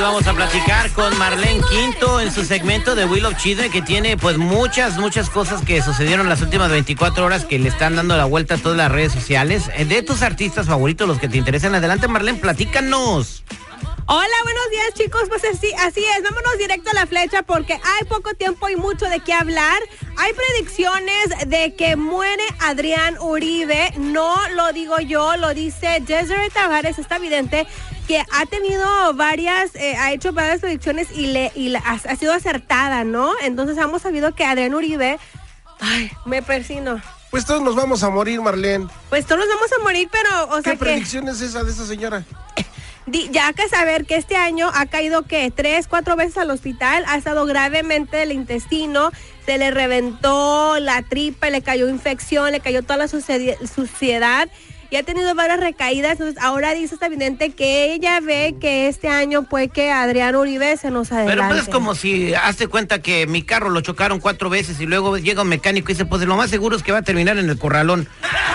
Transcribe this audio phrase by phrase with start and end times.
[0.00, 4.16] Vamos a platicar con Marlene Quinto en su segmento de Will of Children que tiene
[4.16, 8.24] pues muchas, muchas cosas que sucedieron las últimas 24 horas que le están dando la
[8.24, 9.70] vuelta a todas las redes sociales.
[9.76, 13.44] Eh, De tus artistas favoritos, los que te interesan, adelante Marlene, platícanos.
[14.12, 15.22] Hola, buenos días chicos.
[15.28, 19.06] Pues así, así es, vámonos directo a la flecha porque hay poco tiempo y mucho
[19.06, 19.80] de qué hablar.
[20.16, 23.92] Hay predicciones de que muere Adrián Uribe.
[23.98, 27.68] No lo digo yo, lo dice Desiree Tavares, está evidente
[28.08, 32.16] que ha tenido varias, eh, ha hecho varias predicciones y, le, y la- ha, ha
[32.16, 33.32] sido acertada, ¿no?
[33.42, 35.20] Entonces hemos sabido que Adrián Uribe,
[35.78, 37.00] ay, me persino.
[37.30, 38.88] Pues todos nos vamos a morir, Marlene.
[39.08, 40.78] Pues todos nos vamos a morir, pero, o ¿Qué sea que...
[40.78, 42.24] predicción es esa de esa señora?
[43.30, 47.16] Ya que saber que este año ha caído que tres, cuatro veces al hospital, ha
[47.16, 49.10] estado gravemente del intestino,
[49.46, 54.48] se le reventó la tripa, le cayó infección, le cayó toda la suciedad
[54.90, 56.12] y ha tenido varias recaídas.
[56.12, 60.76] Entonces ahora dice esta evidente que ella ve que este año puede que Adrián Uribe
[60.76, 61.36] se nos adelante.
[61.36, 64.86] Pero pues es como si hazte cuenta que mi carro lo chocaron cuatro veces y
[64.86, 67.38] luego llega un mecánico y dice, pues lo más seguro es que va a terminar
[67.38, 68.08] en el corralón.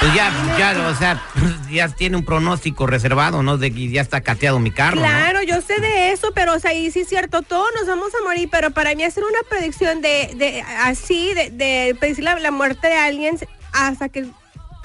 [0.00, 1.22] Pues ya, ya, o sea,
[1.70, 3.56] ya tiene un pronóstico reservado, ¿no?
[3.56, 4.96] De que ya está cateado mi carro.
[4.96, 5.02] ¿no?
[5.02, 8.12] Claro, yo sé de eso, pero o sea, y sí es cierto, todos nos vamos
[8.14, 12.38] a morir, pero para mí hacer una predicción de, de así, de, de predecir la,
[12.38, 13.38] la muerte de alguien
[13.72, 14.26] hasta que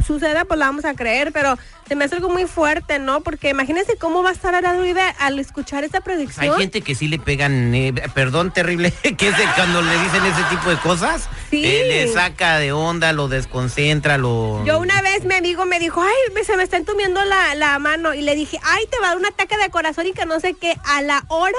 [0.03, 3.21] suceda, pues la vamos a creer, pero se me hace algo muy fuerte, ¿no?
[3.21, 6.53] Porque imagínense cómo va a estar Adrián Uribe al escuchar esta Pues predicción.
[6.55, 10.25] hay gente que sí le pegan, eh, perdón, terrible, que es de cuando le dicen
[10.25, 11.63] ese tipo de cosas, Sí.
[11.65, 14.63] eh, le saca de onda, lo desconcentra, lo...
[14.65, 18.13] Yo una vez mi amigo me dijo, ay, se me está entumiendo la, la mano.
[18.13, 20.39] Y le dije, ay, te va a dar un ataque de corazón y que no
[20.39, 20.75] sé qué.
[20.85, 21.53] A la hora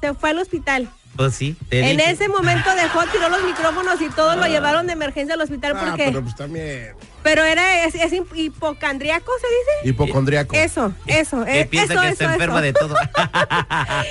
[0.00, 0.88] se fue al hospital.
[1.16, 2.10] Pues sí, te En dije.
[2.10, 5.84] ese momento dejó, tiró los micrófonos y todo lo llevaron de emergencia al hospital Ah,
[5.86, 6.04] porque...
[6.06, 6.94] pero pues también.
[7.24, 9.88] Pero era, es, es hip- hipocondriaco, ¿se dice?
[9.88, 10.54] Hipocondriaco.
[10.54, 12.94] Eso, eso, Que eh, piensa eso, que eso, está enferma de todo.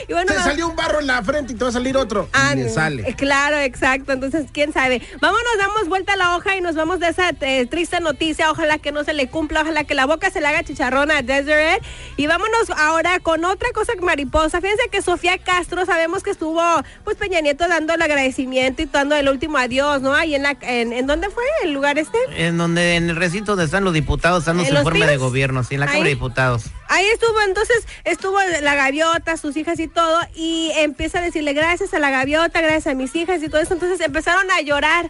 [0.07, 2.27] Y bueno, Te salió un barro en la frente y te va a salir otro.
[2.33, 3.13] Ah, y me eh, sale.
[3.15, 4.11] Claro, exacto.
[4.11, 5.01] Entonces, quién sabe.
[5.21, 8.49] Vámonos, damos vuelta a la hoja y nos vamos de esa eh, triste noticia.
[8.51, 11.21] Ojalá que no se le cumpla, ojalá que la boca se le haga chicharrón a
[11.21, 11.79] Desiree.
[12.17, 14.59] Y vámonos ahora con otra cosa mariposa.
[14.59, 16.61] Fíjense que Sofía Castro, sabemos que estuvo,
[17.03, 20.13] pues Peña Nieto dando el agradecimiento y dando el último adiós, ¿no?
[20.15, 21.43] Ahí en la, en, ¿en dónde fue?
[21.63, 22.17] ¿El lugar este?
[22.35, 25.21] en donde en el recinto donde están los diputados ¿En su los informe de Pinos?
[25.21, 26.09] gobierno, sí, en la Cámara de.
[26.11, 26.63] Diputados.
[26.87, 31.93] Ahí estuvo, entonces estuvo la gaviota, sus hijas y todo, y empieza a decirle gracias
[31.93, 33.73] a la gaviota, gracias a mis hijas y todo eso.
[33.73, 35.09] Entonces empezaron a llorar.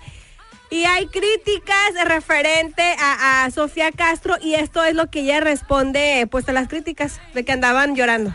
[0.70, 6.28] Y hay críticas referente a, a Sofía Castro, y esto es lo que ella responde
[6.32, 8.34] pues a las críticas de que andaban llorando.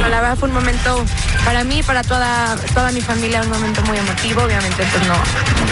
[0.00, 1.04] La verdad fue un momento
[1.44, 4.42] para mí, para toda, toda mi familia, un momento muy emotivo.
[4.42, 5.14] Obviamente pues no,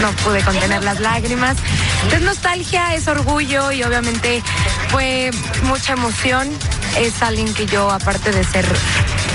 [0.01, 1.57] no pude contener las lágrimas.
[2.11, 4.43] Es nostalgia, es orgullo y obviamente
[4.89, 5.31] fue
[5.63, 6.49] mucha emoción.
[6.97, 8.65] Es alguien que yo, aparte de ser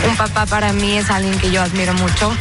[0.09, 2.33] un papá para mí, es alguien que yo admiro mucho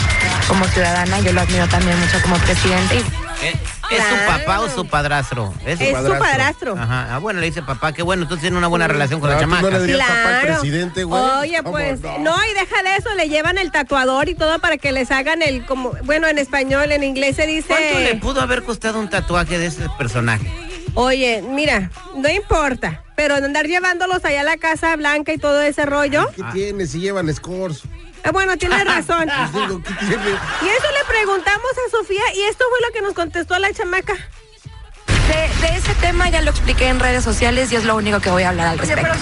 [0.47, 1.19] como ciudadana.
[1.19, 3.03] Yo lo admiro también mucho como presidente.
[3.43, 3.53] ¿Eh?
[3.91, 5.53] ¿Es su papá o su padrastro?
[5.65, 6.73] Es su padrastro.
[6.77, 7.15] Ajá.
[7.15, 9.39] Ah, bueno, le dice papá, qué bueno, entonces tiene una buena relación con la Ah,
[9.41, 9.77] tú no chamaca.
[9.79, 11.21] le dirías papá al presidente, güey.
[11.21, 12.19] Oye, ¿Cómo pues, no?
[12.19, 12.35] no?
[12.49, 15.65] y deja de eso, le llevan el tatuador y todo para que les hagan el,
[15.65, 17.67] como, bueno, en español, en inglés se dice...
[17.67, 20.49] ¿Cuánto le pudo haber costado un tatuaje de ese personaje?
[20.93, 25.85] Oye, mira, no importa, pero andar llevándolos allá a la Casa Blanca y todo ese
[25.85, 27.83] rollo, ¿Qué tiene si llevan scores?
[28.23, 29.27] Eh, bueno, tienes razón.
[29.27, 34.13] Y eso le preguntamos a Sofía y esto fue lo que nos contestó la chamaca.
[34.15, 38.29] de, de ese tema ya lo expliqué en redes sociales y es lo único que
[38.29, 39.13] voy a hablar al respecto.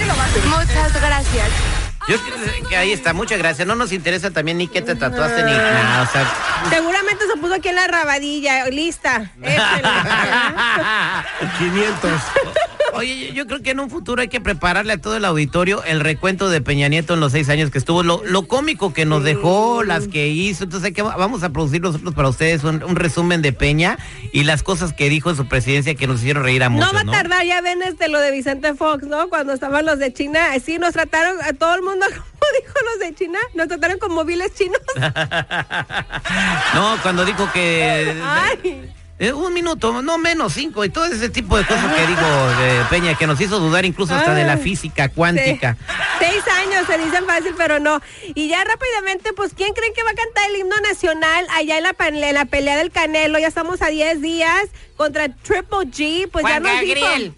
[0.46, 1.48] Muchas gracias.
[2.08, 3.68] Yo creo que ahí está, muchas gracias.
[3.68, 6.26] No nos interesa también ni qué te tatuaste ni nada, o sea...
[6.70, 9.30] Seguramente se puso aquí en la rabadilla, lista.
[9.44, 9.84] Échale.
[11.60, 12.12] 500.
[13.00, 15.84] Oye, yo- yo creo que en un futuro hay que prepararle a todo el auditorio
[15.86, 19.06] el recuento de Peña Nieto en los seis años que estuvo, lo, lo cómico que
[19.06, 20.66] nos dejó, las que hizo.
[20.66, 23.98] Entonces hay que, vamos a producir nosotros para ustedes un, un resumen de Peña
[24.32, 26.94] y las cosas que dijo en su presidencia que nos hicieron reír a muchos, No
[26.94, 29.30] va a tardar, ya ven este lo de Vicente Fox, ¿no?
[29.30, 33.00] Cuando estaban los de China, sí, nos trataron a todo el mundo, como dijo los
[33.08, 34.80] de China, nos trataron como viles chinos.
[36.74, 38.14] No, cuando dijo que...
[38.24, 38.90] Ay.
[39.22, 42.86] Eh, un minuto, no menos, cinco, y todo ese tipo de cosas que digo de
[42.90, 45.76] Peña, que nos hizo dudar incluso hasta de la física cuántica.
[45.78, 45.94] Sí.
[46.20, 48.00] Seis años se dicen fácil, pero no.
[48.34, 51.84] Y ya rápidamente, pues, ¿quién creen que va a cantar el himno nacional allá en
[51.84, 51.96] la,
[52.30, 53.40] en la pelea del Canelo?
[53.40, 56.30] Ya estamos a 10 días contra Triple G.
[56.32, 57.24] Pues ya Juan nos Gabriel.
[57.24, 57.36] dijo.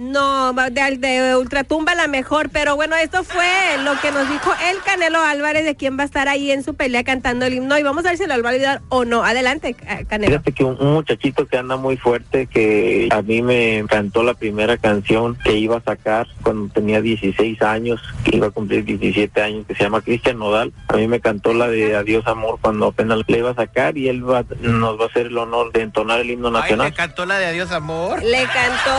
[0.00, 3.44] No, de, de Ultratumba la mejor, pero bueno, esto fue
[3.84, 6.72] lo que nos dijo el Canelo Álvarez de quién va a estar ahí en su
[6.74, 9.22] pelea cantando el himno y vamos a ver si lo va a olvidar o no.
[9.24, 10.32] Adelante, Ca- Canelo.
[10.32, 14.32] Fíjate que un, un muchachito que anda muy fuerte, que a mí me encantó la
[14.32, 19.42] primera canción que iba a sacar cuando tenía 16 años, que iba a cumplir 17
[19.42, 20.72] años, que se llama Cristian Nodal.
[20.88, 24.08] A mí me cantó la de Adiós Amor cuando apenas le iba a sacar y
[24.08, 26.88] él va, nos va a hacer el honor de entonar el himno Ay, nacional.
[26.88, 28.22] me cantó la de Adiós Amor.
[28.22, 28.96] Le cantó.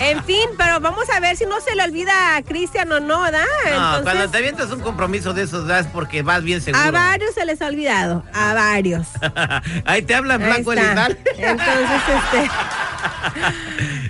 [0.00, 3.30] En fin, pero vamos a ver si no se le olvida a Cristian o no,
[3.30, 3.42] ¿da?
[3.42, 6.82] No, Entonces, cuando te avientas un compromiso de esos, das porque vas bien seguro.
[6.82, 9.06] a varios se les ha olvidado, a varios.
[9.84, 10.72] Ahí te hablan Blanco.
[10.72, 11.18] Elizalde.
[11.38, 12.00] Entonces,
[12.32, 12.50] este...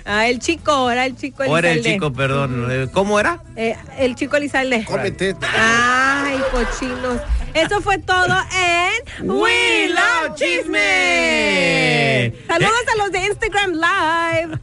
[0.05, 1.95] Ah, el chico, era el chico O era el Elizalde.
[1.95, 2.89] chico, perdón.
[2.93, 3.39] ¿Cómo era?
[3.55, 4.85] Eh, el chico Elizalde.
[4.85, 5.35] Cómete.
[5.57, 7.19] Ay, cochinos.
[7.55, 12.33] Eso fue todo en We Love Chisme.
[12.47, 14.59] Saludos a los de Instagram Live.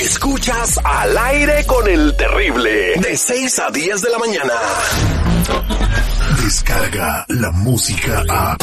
[0.00, 2.94] Escuchas al aire con el terrible.
[2.96, 4.54] De 6 a 10 de la mañana.
[6.42, 8.56] Descarga la música a.